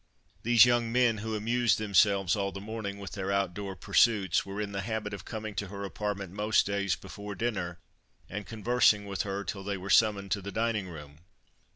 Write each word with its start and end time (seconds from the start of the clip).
These 0.41 0.65
young 0.65 0.91
men, 0.91 1.19
who 1.19 1.35
amused 1.35 1.77
themselves 1.77 2.35
all 2.35 2.51
the 2.51 2.59
morning 2.59 2.97
with 2.97 3.11
their 3.11 3.31
out 3.31 3.53
door 3.53 3.75
pursuits, 3.75 4.43
were 4.43 4.59
in 4.59 4.71
the 4.71 4.81
habit 4.81 5.13
of 5.13 5.25
coming 5.25 5.53
to 5.53 5.67
her 5.67 5.83
apartment 5.83 6.33
most 6.33 6.65
days 6.65 6.95
before 6.95 7.35
dinner, 7.35 7.77
and 8.27 8.47
conversing 8.47 9.05
with 9.05 9.21
her 9.21 9.43
till 9.43 9.63
they 9.63 9.77
were 9.77 9.91
summoned 9.91 10.31
to 10.31 10.41
the 10.41 10.51
dining 10.51 10.87
room. 10.87 11.19